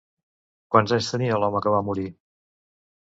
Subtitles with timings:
[0.75, 2.09] Quants anys tenia l'home que va morir?